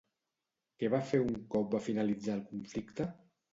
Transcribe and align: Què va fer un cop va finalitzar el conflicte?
Què 0.83 0.89
va 0.93 1.01
fer 1.09 1.19
un 1.27 1.37
cop 1.57 1.77
va 1.77 1.83
finalitzar 1.91 2.37
el 2.41 2.45
conflicte? 2.51 3.11